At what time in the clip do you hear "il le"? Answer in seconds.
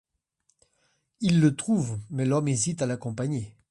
1.19-1.55